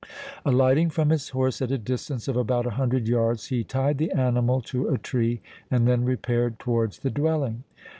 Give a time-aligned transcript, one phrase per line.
[0.43, 4.09] Alighting from his horse at a distance of about a hundred yards, he tied the
[4.13, 7.63] animal to a tree, and then repaired towards the dwelling.